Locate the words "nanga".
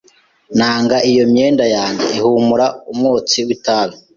0.57-0.95